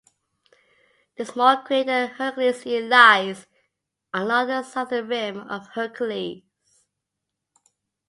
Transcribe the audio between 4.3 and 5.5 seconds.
the southern rim